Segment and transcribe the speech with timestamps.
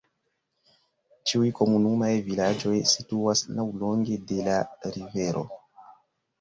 [1.31, 4.59] Ĉiuj komunumaj vilaĝoj situas laŭlonge de la
[4.99, 5.49] rivero.